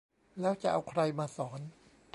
[0.39, 1.59] แล้วจะเอาใครมาสอน?